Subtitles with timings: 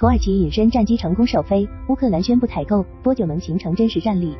[0.00, 4.34] 土耳其隐身战机成功首飞，乌克兰宣布采购，多久能形成真实战力？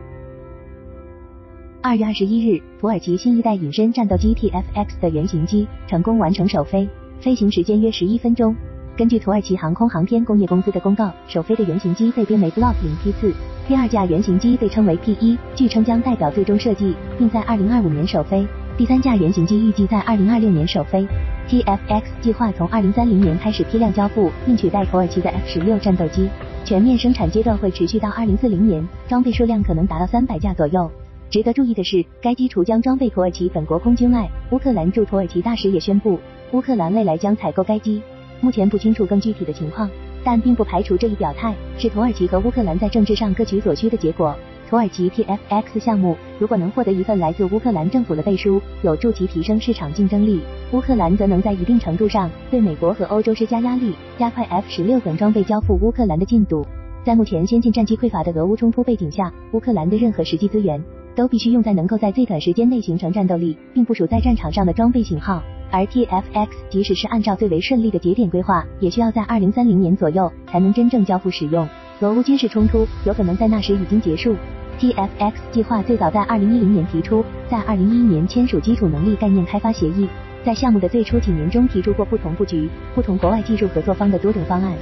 [1.82, 6.88] 二月二十一日，土耳其新一代隐身战斗机 TFX 的原型机成功完成首飞，
[7.20, 8.56] 飞行时间约十一分钟。
[8.96, 13.30] 根据土耳其航空航天工业公司的公告，首飞的原型机被编为 Block 零批次，
[13.68, 18.46] 第二架原型机被称为 P 一，据称将代表最终设计，并在二零二五年首飞。
[18.78, 21.06] 第三架原型机预计在二零二六年首飞。
[21.50, 26.28] TFX 计划从二零三零年开始批量交付，并取代土耳其的 F 十六战斗机，
[26.64, 30.88] 全面生产阶段会持续到二零四零年，装备数量可能达到三百架左右。
[31.28, 36.20] 值得注意的是，该机除将装备土耳其本国空军外，乌克兰驻土耳其大使也宣布，
[36.52, 38.00] 乌克兰未来将采购该机。
[38.40, 39.90] 目前不清楚更具体的情况，
[40.22, 44.36] 但并不排除这一表态是土耳其和乌克兰在政治上各取所需的结果。
[44.70, 50.38] 土耳其 TFX 项目如果能获得一份来自乌克兰政府的背书，有助其提升市场竞争力；
[50.70, 56.64] 乌克兰则能在一定程度上对美国和欧洲施加压力，加快 F 十六等装备交付乌克兰的进度。
[57.04, 60.80] 在目前先进战机匮乏的俄乌冲突背景下，乌克兰的任何实际资源
[61.16, 65.42] 都必须用在能够在最短时间内形成战斗力，并部署在战场上的装备型号。
[65.72, 71.68] 而 TFX 即使是按照最为顺利的节点规划，也需要在二零三零年左右才能真正交付使用。
[72.00, 74.36] 俄乌军事冲突有可能在那时已经结束。
[74.80, 80.08] TFX 计划最早在二零一零年提出，在二零一一年签署基础能力概念开发协议。
[80.42, 84.72] 在项目的最初几年中，提出过不同布局、不同国外技术合作方的多种方案。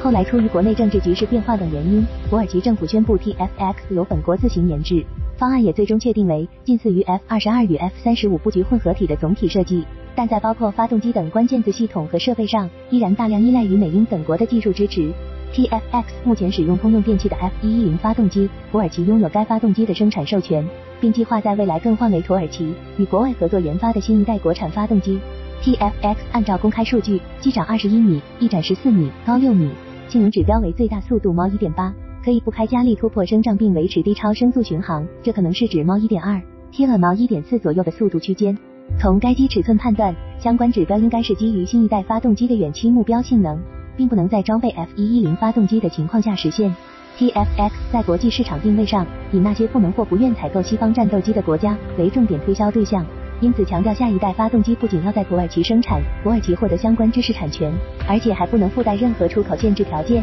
[0.00, 5.04] 后来出于国内政治局势变化等原因，土耳其政府宣布 TFX 由本国自行研制，
[5.36, 9.84] 方案也最终确定为近似于 F 二十二与 F 三十五布局混合体的总体设计。
[10.14, 15.12] 但在包括发动机等关键子系统和设备上，依然大量依赖于美英等国的技术支持。
[15.52, 20.64] TFX 目前使用通用电气的 F 一一零发动机，土耳其拥有该发动机的生产授权，
[21.00, 25.18] 并计划在未来更换为土耳其与国外合作研发的新一代国产发动机。
[25.62, 29.70] TFX 按照公开数据，机长二十一米，翼展十四米，高六米，
[30.08, 38.56] 性能指标为最大速度猫一点八，可以不开加力突破升降并维持低超声速巡航，这可能是指猫一点二、贴了猫一点四左右的速度区间。
[39.00, 43.60] 从该机尺寸判断，相关指标应该是基于新一代发动机的远期目标性能，
[43.98, 46.74] 并不能在装备 F 一一零发动机的情况下实现。
[47.18, 53.04] TFX 在国际市场定位上，以那些不能或不愿采购西方战斗机的国家为重点推销对象，
[53.40, 57.72] 因此强调下一代发动机不仅要在土耳其生产，土耳其获得相关知识产权，
[58.08, 60.22] 而且还不能附带任何出口限制条件。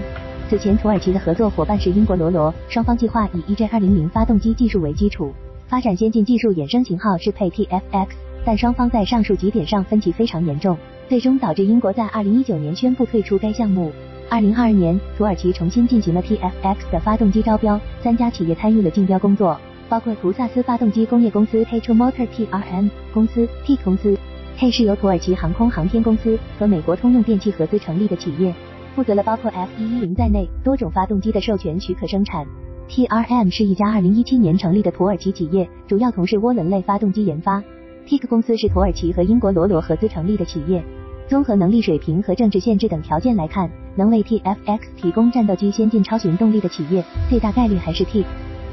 [0.50, 5.34] 此前，土耳其的合作伙伴是英国罗罗，双方计划以 EJ 二零零发动机技术为基础，
[5.68, 8.25] 发展先进技术衍生型号适配 TFX。
[8.46, 10.78] 但双方在上述几点上分歧非常严重，
[11.10, 13.92] 最终导致英国在二零一九年宣布退出该项目。
[14.30, 24.18] 二零二二年，土耳其重新进行了 TFX 的发动机招标，三家企业参与了竞标工作，包括图萨斯发动机工业公司、T2 Motor TRM 公司、T 公司。
[24.58, 28.54] T 是由土耳其航空航天公司和美国通用电气合资成立的企业，
[28.96, 32.46] 负责了包括 F 一一零在内多种发动机的授权许可生产。
[32.88, 37.62] TRM 是一家二零一七年成立的土耳其企业，主要从事涡轮类发动机研发。
[38.08, 40.84] TIC 公司是土耳其和英国罗罗合资成立的企业。
[41.28, 48.24] 综合能力水平和政治限制等条件来看，能为 TFX 提供战斗机先进超巡动力的企业，最大概率还是 TIC。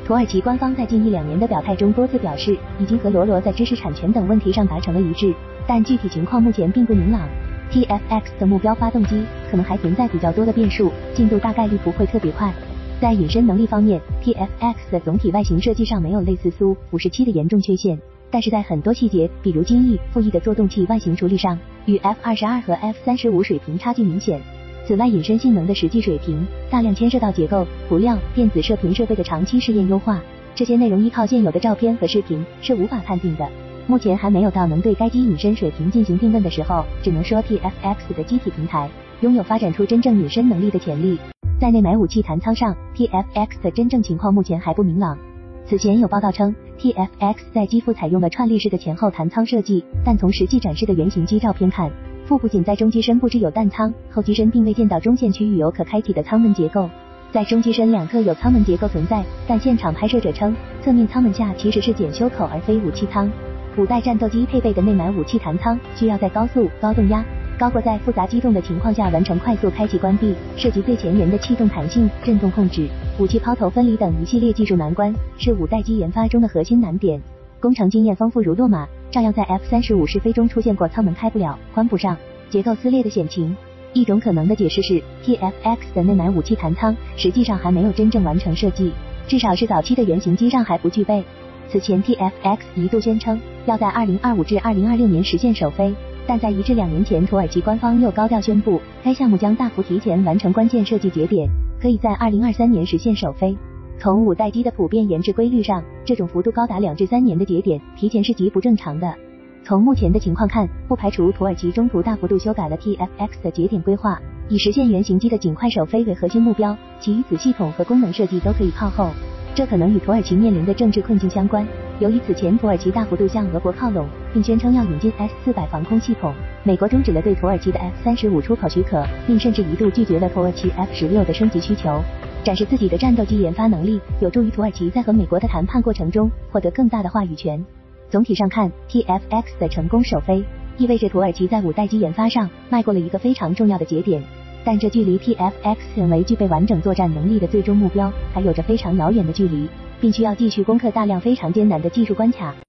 [0.05, 5.33] 土耳其官方在近一两年的表态中多次表示，已经和罗罗在知识产权等问题上达成了一致，
[5.67, 7.27] 但具体情况目前并不明朗。
[7.71, 12.53] TFX 的目标发动机可能还存在比较多的变数，进度大概率不会特别快。
[13.01, 17.99] 在隐身能力方面，TFX 的总体外形设计上没有类似苏五十七的严重缺陷。
[18.33, 24.41] 但是在很多细节，比如襟翼、副翼的做动器外形处理上，与 F 二十二和 F 三十五水平差距明显。
[24.87, 30.21] 此外，隐身性能的实际水平大量牵涉到结构、涂料、电子射频设备的长期试验优化，
[30.55, 33.47] 这些内容依靠现有的照片和视频是无法判定的。
[33.87, 38.89] 目前还没有到能对该机隐身水平进行定论的时候，只能说 TFX 的机体平台
[39.21, 41.19] 拥有发展出真正隐身能力的潜力。
[41.61, 45.19] 在内埋武器弹仓上，TFX 的真正情况目前还不明朗。
[45.65, 51.91] 此前有报道称，TFX 在机腹采用了串立式的前后弹舱设计，但从实际展示的原型机照片看，
[52.27, 56.91] 腹部仅在中机身布置有弹舱，后机身并未见到中线区域有可开启的舱门结构。
[57.31, 63.31] 在中机身两侧有舱门结构存在，但现场拍摄者称，侧面舱门下其实是检修口而非武器舱。
[63.79, 67.25] 五代战斗机配备的内埋武器弹舱需要在高速、高动压。
[67.59, 72.89] 高过在复杂机动的情况下完成快速开启关闭，涉及最前沿的气动弹性、振动控制、
[73.19, 77.21] 武器抛投分离等一系列技术难关，是五代机研发中的核心难点。
[77.61, 82.17] 工程经验丰富如落马，照样在 F 三十五试飞中出现过舱门开不了、关不上、
[82.51, 83.57] 结构撕裂的险情。
[83.93, 88.91] 一种可能的解释是，TFX 的内埋武器弹舱实际上还没有真正完成设计，
[89.29, 91.23] 至少是早期的原型机上还不具备。
[91.69, 95.95] 此前 TFX 一度宣称要在二零二五至二零二六年实现首飞。
[96.33, 101.47] 但在一至两年前，土耳其官方又高调宣布，该项目将大幅提前完成关键设计节点，
[101.79, 103.55] 可以在二零二三年实现首飞。
[103.99, 109.15] 从五代机的普遍研制规律上，这种幅度高达两至三年的节点提前是极不正常的。
[109.63, 114.19] 从目前的情况看，不排除土耳其中途大幅度修改了 TFX 的节点规划，
[114.49, 119.11] 以实现原型机的尽快首飞为核心目标，其余子系统和功能设计都可以靠后。
[119.55, 121.69] 这可能与土耳其面临的政治困境相关。
[122.01, 126.33] 由于此前土耳其大幅度向俄国靠拢，并宣称要引进 S 四百防空系统，
[126.65, 132.03] 美国终止了对土耳其的 F 三十五出口许可，并甚至一度拒绝了土耳其 F 十六的升级需求。
[132.45, 137.65] 展示自己的战斗机研发能力，有助于土耳其在和美国的谈判过程中获得更大的话语权。
[138.11, 140.43] 总体上看，TFX 的成功首飞，
[140.77, 144.23] 意味着土耳其在五代机研发上迈过了一个非常重要的节点。
[144.65, 149.69] 但这距离 TFX 成为具备完整作战能力的最终目标，还有着非常遥远的距离，
[150.01, 152.55] 并需要继续攻克大量非常艰难的技术关卡。